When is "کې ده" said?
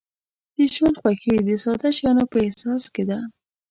2.93-3.19